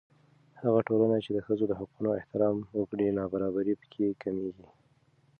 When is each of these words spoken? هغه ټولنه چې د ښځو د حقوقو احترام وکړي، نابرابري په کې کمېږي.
هغه 0.61 0.79
ټولنه 0.87 1.17
چې 1.25 1.29
د 1.33 1.39
ښځو 1.45 1.65
د 1.67 1.73
حقوقو 1.79 2.17
احترام 2.19 2.55
وکړي، 2.79 3.15
نابرابري 3.19 3.73
په 3.81 3.85
کې 3.93 4.17
کمېږي. 4.23 4.67